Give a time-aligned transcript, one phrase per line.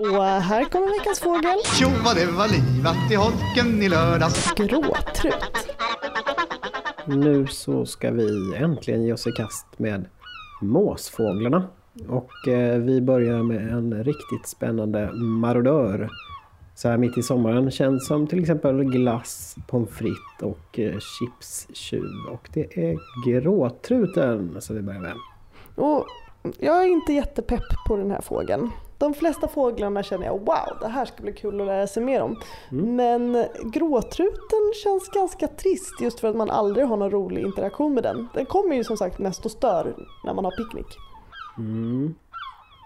[0.00, 1.58] Och här kommer veckans fågel.
[1.64, 4.54] Tjo vad det var livat i holken i lördags.
[4.54, 5.68] Gråtrut.
[7.06, 10.04] Nu så ska vi äntligen ge oss i kast med
[10.62, 11.68] måsfåglarna.
[12.08, 16.10] Och eh, vi börjar med en riktigt spännande marodör.
[16.74, 22.26] Så här mitt i sommaren känns som till exempel glass, pommes frites och eh, chipstjuv.
[22.32, 25.14] Och det är gråtruten som vi börjar med.
[25.74, 26.06] Och
[26.58, 28.70] jag är inte jättepepp på den här fågeln.
[28.98, 32.22] De flesta fåglarna känner jag wow, det här ska bli kul att lära sig mer
[32.22, 32.36] om.
[32.70, 38.02] Men gråtruten känns ganska trist just för att man aldrig har någon rolig interaktion med
[38.02, 38.28] den.
[38.34, 40.86] Den kommer ju som sagt mest och stör när man har picknick.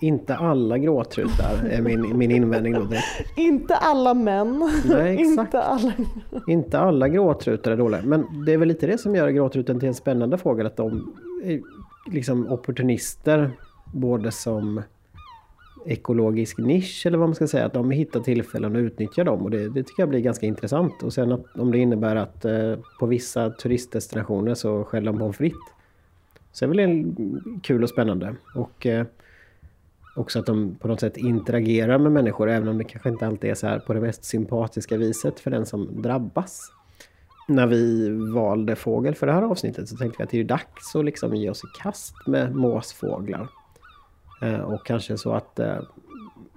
[0.00, 2.88] Inte alla gråtrutar är min, min invändning då.
[3.42, 4.70] Inte alla män.
[4.84, 5.38] Nej, exakt.
[5.38, 5.92] inte alla.
[6.48, 9.88] Inte alla gråtrutar är dåliga, men det är väl lite det som gör gråtruten till
[9.88, 10.66] en spännande fågel.
[10.66, 11.60] Att de är
[12.12, 13.50] liksom opportunister,
[13.92, 14.82] både som
[15.86, 17.66] ekologisk nisch eller vad man ska säga.
[17.66, 21.02] Att de hittar tillfällen och utnyttjar dem och det, det tycker jag blir ganska intressant.
[21.02, 25.36] Och sen att, om det innebär att eh, på vissa turistdestinationer så skäller de pommes
[25.36, 25.58] frites.
[26.52, 27.14] Så det är väl
[27.62, 28.34] kul och spännande.
[28.54, 29.06] Och eh,
[30.16, 33.50] också att de på något sätt interagerar med människor även om det kanske inte alltid
[33.50, 36.72] är så här på det mest sympatiska viset för den som drabbas.
[37.48, 40.96] När vi valde fågel för det här avsnittet så tänkte vi att det är dags
[40.96, 43.48] att liksom ge oss i kast med måsfåglar.
[44.44, 45.76] Eh, och kanske så att eh,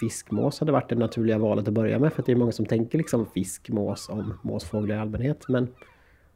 [0.00, 2.98] fiskmås hade varit det naturliga valet att börja med för det är många som tänker
[2.98, 5.44] liksom fiskmås om måsfåglar i allmänhet.
[5.48, 5.68] Men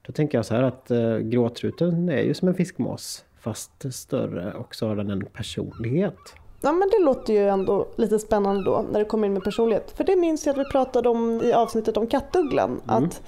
[0.03, 4.53] då tänker jag så här att eh, gråtruten är ju som en fiskmås fast större
[4.53, 6.35] och så har den en personlighet.
[6.61, 9.91] Ja men det låter ju ändå lite spännande då när det kommer in med personlighet.
[9.91, 12.81] För det minns jag att vi pratade om i avsnittet om kattugglan.
[12.87, 13.23] Att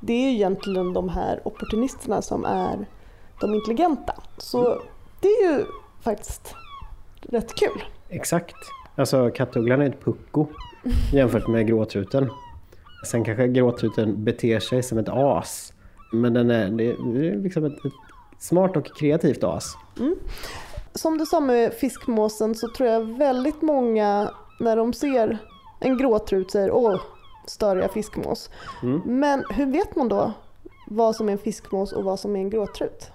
[0.00, 2.86] det är ju egentligen de här opportunisterna som är
[3.40, 4.14] de intelligenta.
[4.38, 4.82] Så
[5.20, 5.64] det är ju
[6.02, 6.54] faktiskt
[7.30, 7.82] rätt kul.
[8.08, 8.56] Exakt.
[8.96, 10.46] Alltså kattugglan är ett pucko
[11.12, 12.30] jämfört med gråtruten.
[13.06, 15.72] Sen kanske gråtruten beter sig som ett as.
[16.12, 17.92] Men den är, det är liksom ett, ett
[18.38, 19.74] smart och kreativt as.
[20.94, 24.30] Som du sa med fiskmåsen så tror jag väldigt många
[24.60, 25.38] när de ser
[25.80, 27.00] en gråtrut säger åh,
[27.46, 28.50] störiga fiskmås.
[29.04, 30.32] Men hur vet man då
[30.86, 33.10] vad som är en fiskmås och vad som är en gråtrut?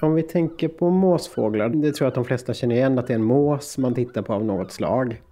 [0.00, 3.12] Om vi tänker på måsfåglar, det tror jag att de flesta känner igen att det
[3.12, 5.22] är en mås man tittar på av något slag.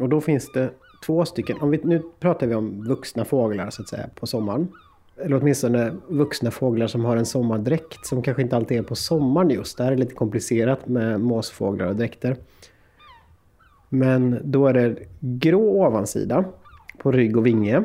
[0.00, 0.70] Och då finns det
[1.06, 4.68] två stycken, om vi, nu pratar vi om vuxna fåglar så att säga på sommaren.
[5.16, 9.50] Eller åtminstone vuxna fåglar som har en sommardräkt som kanske inte alltid är på sommaren
[9.50, 9.78] just.
[9.78, 12.36] Det här är lite komplicerat med måsfåglar och dräkter.
[13.88, 16.44] Men då är det grå ovansida
[16.98, 17.84] på rygg och vinge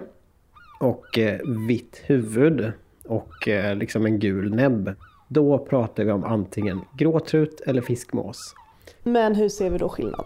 [0.79, 2.71] och eh, vitt huvud
[3.05, 4.95] och eh, liksom en gul näbb.
[5.27, 8.55] Då pratar vi om antingen gråtrut eller fiskmås.
[9.03, 10.25] Men hur ser vi då skillnad?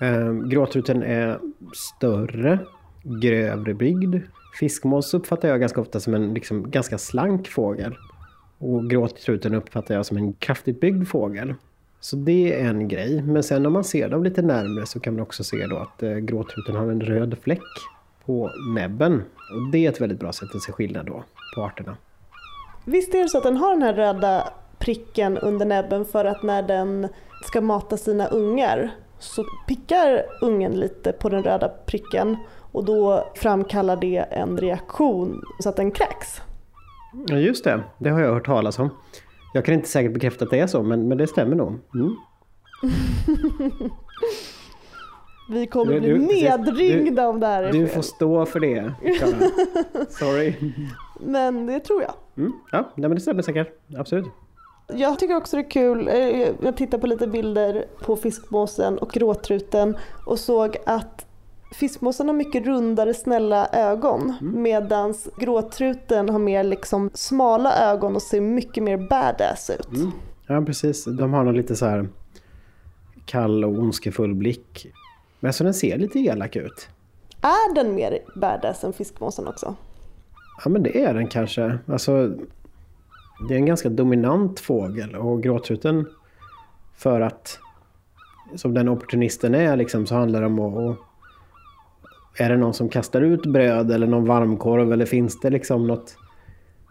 [0.00, 1.38] Eh, gråtruten är
[1.74, 2.58] större,
[3.02, 4.16] grövre byggd.
[4.60, 7.96] Fiskmås uppfattar jag ganska ofta som en liksom, ganska slank fågel.
[8.58, 11.54] Och gråtruten uppfattar jag som en kraftigt byggd fågel.
[12.00, 13.22] Så det är en grej.
[13.22, 16.02] Men sen om man ser dem lite närmre så kan man också se då att
[16.02, 17.62] eh, gråtruten har en röd fläck
[18.24, 19.22] på näbben.
[19.54, 21.24] Och det är ett väldigt bra sätt att se skillnad då
[21.54, 21.96] på arterna.
[22.84, 26.42] Visst är det så att den har den här röda pricken under näbben för att
[26.42, 27.08] när den
[27.44, 32.36] ska mata sina ungar så pickar ungen lite på den röda pricken
[32.72, 36.40] och då framkallar det en reaktion så att den kräks.
[37.26, 38.88] Ja just det, det har jag hört talas om.
[39.54, 41.68] Jag kan inte säkert bekräfta att det är så men, men det stämmer nog.
[41.94, 42.16] Mm.
[45.50, 47.94] Vi kommer Du- bli du- nedringda du- om det här är Du fel.
[47.94, 48.92] får stå för det.
[50.10, 50.54] Sorry.
[51.20, 52.14] Men det tror jag.
[52.36, 52.52] Mm.
[52.72, 53.68] Ja, nej, men det stämmer säkert.
[53.98, 54.26] Absolut.
[54.88, 59.10] Jag tycker också det är kul, eh, jag tittar på lite bilder på fiskmåsen och
[59.10, 61.26] gråtruten och såg att
[61.74, 68.40] fiskmåsen har mycket rundare snälla ögon medan gråtruten har mer liksom smala ögon och ser
[68.40, 69.88] mycket mer badass ut.
[70.46, 71.04] Ja, precis.
[71.04, 72.08] De har någon lite så här
[73.26, 74.86] kall och ondskefull blick.
[75.40, 76.88] Men så den ser lite elak ut.
[77.40, 79.74] Är den mer badass än fiskmåsen också?
[80.64, 81.78] Ja, men det är den kanske.
[81.86, 82.34] Alltså,
[83.48, 86.06] det är en ganska dominant fågel och gråtruten
[86.96, 87.58] för att
[88.54, 90.98] som den opportunisten är liksom så handlar det om att
[92.38, 96.16] är det någon som kastar ut bröd eller någon varmkorv eller finns det liksom något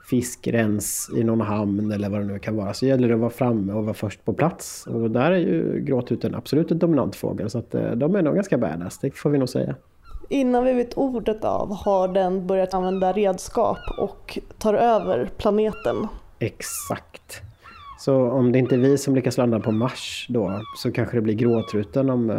[0.09, 3.29] fiskrens i någon hamn eller vad det nu kan vara så gäller det att vara
[3.29, 4.87] framme och vara först på plats.
[4.87, 8.35] Och där är ju gråtruten absolut en dominant fågel så att eh, de är nog
[8.35, 9.75] ganska badass, det får vi nog säga.
[10.29, 16.07] Innan vi vet ordet av har den börjat använda redskap och tar över planeten.
[16.39, 17.41] Exakt.
[17.99, 21.21] Så om det inte är vi som lyckas landa på Mars då så kanske det
[21.21, 22.37] blir gråtruten om, eh,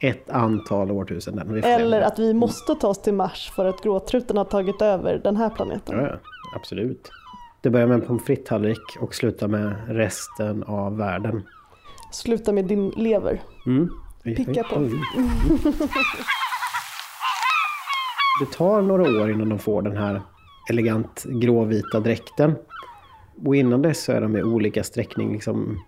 [0.00, 1.64] ett antal årtusenden.
[1.64, 5.36] Eller att vi måste ta oss till Mars för att gråtruten har tagit över den
[5.36, 5.98] här planeten.
[5.98, 6.16] Ja,
[6.54, 7.10] absolut.
[7.60, 11.42] Det börjar med en pommes frites-tallrik och slutar med resten av världen.
[12.12, 13.42] Sluta med din lever.
[13.66, 13.90] Mm.
[14.22, 14.80] Picka på.
[14.80, 14.90] Oj.
[18.40, 20.22] Det tar några år innan de får den här
[20.70, 22.54] elegant gråvita dräkten.
[23.44, 25.78] Och innan dess så är de i olika sträckning liksom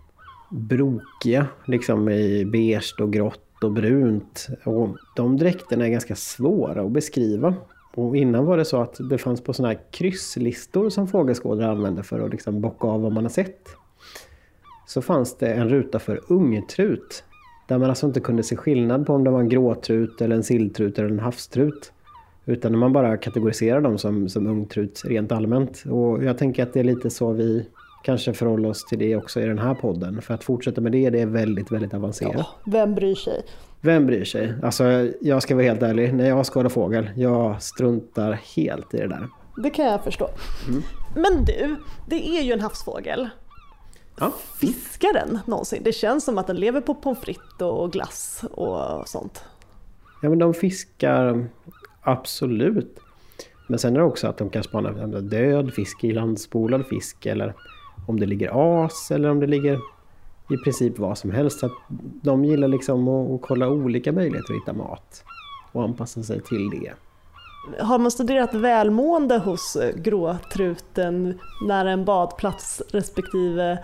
[0.50, 4.48] brokiga, liksom i beige och grått och brunt.
[4.64, 7.54] Och de dräkterna är ganska svåra att beskriva.
[7.94, 12.02] Och innan var det så att det fanns på sådana här krysslistor som fågelskådare använde
[12.02, 13.68] för att liksom bocka av vad man har sett.
[14.86, 17.24] Så fanns det en ruta för ungtrut.
[17.68, 20.42] Där man alltså inte kunde se skillnad på om det var en gråtrut eller en
[20.42, 21.92] silltrut eller en havstrut.
[22.48, 25.84] Utan man bara kategoriserar dem som, som ungtrut rent allmänt.
[25.90, 27.66] Och jag tänker att det är lite så vi
[28.04, 30.22] kanske förhåller oss till det också i den här podden.
[30.22, 32.34] För att fortsätta med det, det är väldigt, väldigt avancerat.
[32.36, 33.42] Ja, vem bryr sig?
[33.80, 34.54] Vem bryr sig?
[34.62, 36.14] Alltså, jag ska vara helt ärlig.
[36.14, 39.28] När jag skådar fågel, jag struntar helt i det där.
[39.62, 40.28] Det kan jag förstå.
[40.68, 40.82] Mm.
[41.14, 41.76] Men du,
[42.08, 43.28] det är ju en havsfågel.
[44.20, 44.32] Ja.
[44.60, 45.82] Fiskar den någonsin?
[45.84, 49.44] Det känns som att den lever på pommes frites och glass och sånt.
[50.22, 51.46] Ja, men de fiskar
[52.10, 53.00] absolut.
[53.66, 57.54] Men sen är det också att de kan spana efter död fisk, ilandspolad fisk eller
[58.06, 59.78] om det ligger as eller om det ligger
[60.50, 61.58] i princip vad som helst.
[61.58, 61.72] Så att
[62.22, 65.24] de gillar liksom att, att kolla olika möjligheter att hitta mat
[65.72, 66.92] och anpassa sig till det.
[67.80, 73.78] Har man studerat välmående hos gråtruten nära en badplats respektive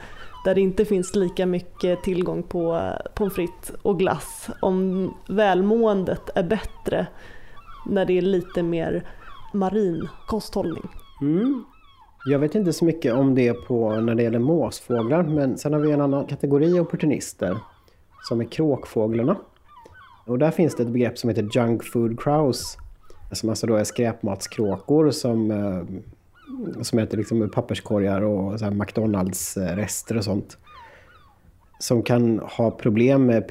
[0.45, 6.43] där det inte finns lika mycket tillgång på pommes frites och glass, om välmåendet är
[6.43, 7.07] bättre
[7.87, 9.09] när det är lite mer
[9.53, 10.89] marin kosthållning?
[11.21, 11.65] Mm.
[12.27, 15.81] Jag vet inte så mycket om det på när det gäller måsfåglar men sen har
[15.81, 17.59] vi en annan kategori opportunister
[18.29, 19.37] som är kråkfåglarna.
[20.27, 22.79] Och där finns det ett begrepp som heter junk food crows
[23.35, 30.19] som alltså då är skräpmatskråkor som, eh, som äter liksom papperskorgar och så McDonalds-rester eh,
[30.19, 30.59] och sånt.
[31.79, 33.49] Som kan ha problem med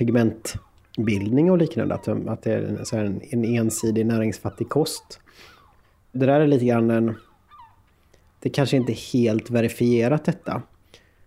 [0.98, 5.20] bildning och liknande, att, att det är en, så här en, en ensidig näringsfattig kost.
[6.12, 7.16] Det där är lite grann en...
[8.40, 10.62] Det kanske inte är helt verifierat detta.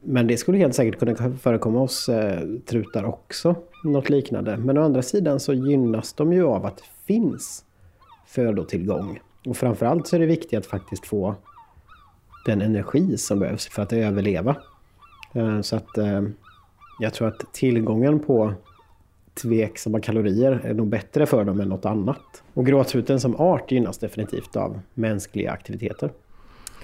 [0.00, 3.54] Men det skulle helt säkert kunna förekomma hos eh, trutar också,
[3.84, 4.56] något liknande.
[4.56, 7.64] Men å andra sidan så gynnas de ju av att det finns
[8.26, 9.20] födotillgång.
[9.46, 11.34] Och framförallt så är det viktigt att faktiskt få
[12.46, 14.56] den energi som behövs för att överleva.
[15.34, 16.22] Eh, Så att eh,
[17.00, 18.54] jag tror att tillgången på
[19.43, 22.43] tveksamma kalorier är nog bättre för dem än något annat.
[22.55, 26.11] Och gråtruten som art gynnas definitivt av mänskliga aktiviteter.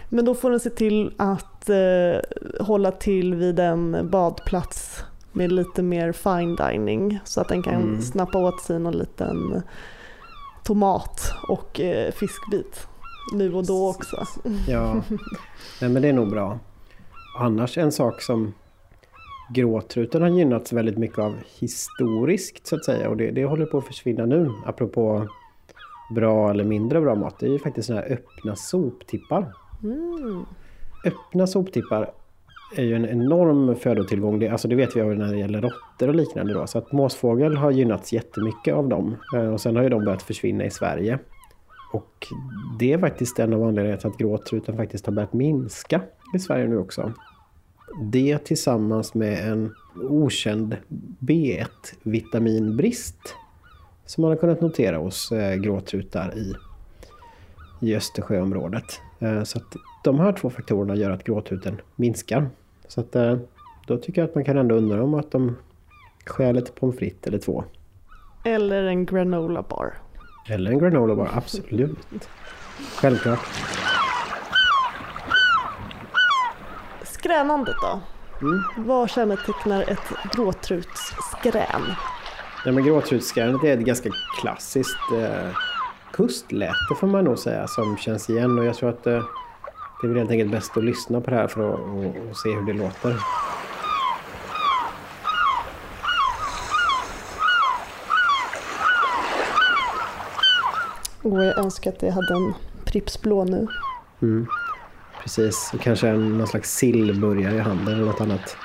[0.09, 5.83] Men då får den se till att eh, hålla till vid en badplats med lite
[5.83, 8.03] mer fine dining så att den kan Mm.
[8.03, 9.63] snappa åt sig någon liten
[10.65, 12.87] tomat och eh, fiskbit
[13.33, 14.27] nu och då också.
[14.69, 15.03] Ja,
[15.81, 16.59] nej, men det är nog bra.
[17.39, 18.53] Annars en sak som
[19.55, 23.79] gråtruten har gynnats väldigt mycket av historiskt så att säga och det, det håller på
[23.79, 25.29] att försvinna nu apropå
[26.15, 27.39] bra eller mindre bra mat.
[27.39, 29.53] Det är ju faktiskt sådana här öppna soptippar.
[29.83, 30.45] Mm.
[31.07, 32.11] Öppna soptippar
[32.77, 34.39] är ju en enorm födotillgång.
[34.39, 36.55] Det, alltså det vet vi av när det gäller råttor och liknande.
[36.55, 36.67] Då.
[36.67, 39.17] Så att måsfågel har gynnats jättemycket av dem.
[39.37, 41.19] Eh, Och sen har ju de börjat försvinna i Sverige.
[41.93, 42.27] Och
[42.79, 46.01] det är faktiskt en av anledningarna till att gråtruten faktiskt har börjat minska
[46.35, 47.13] i Sverige nu också.
[48.01, 49.75] Det tillsammans med en
[50.11, 50.77] okänd
[51.19, 53.35] B1-vitaminbrist
[54.07, 56.55] som man har kunnat notera hos eh, gråtrutar i,
[57.81, 59.01] i Östersjöområdet.
[59.21, 62.49] Eh, Så att de här två faktorerna gör att gråtruten minskar.
[62.89, 63.37] Så att eh,
[63.87, 65.57] då tycker jag att man kan ändå undra om att de
[66.27, 67.65] stjäl ett pommes frites eller två.
[68.45, 69.95] Eller en granola bar.
[70.49, 71.99] Eller en granola bar, absolut.
[72.97, 73.41] Självklart.
[77.33, 78.01] Skränandet då?
[78.77, 81.83] Vad kännetecknar ett gråtrutsskrän?
[82.65, 84.11] Ja, men gråtrutskärnet är ett ganska
[84.41, 85.57] klassiskt eh,
[86.13, 89.23] kustläte får man nog säga som känns igen och jag tror att eh,
[90.01, 92.37] det är väl helt enkelt bäst att lyssna på det här för att och, och
[92.37, 93.17] se hur det låter.
[101.23, 103.69] Och jag önskar att jag hade en Pripps blå nu.
[105.23, 108.57] Precis, och kanske en, någon slags sillburgare i handen eller något annat.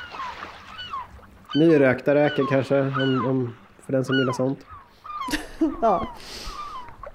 [1.56, 4.60] Nyrökta räkor kanske, om, om, för den som gillar sånt.
[5.82, 6.08] Ja.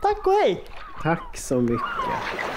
[0.02, 0.64] Tack och hej!
[1.02, 2.51] Tack så mycket.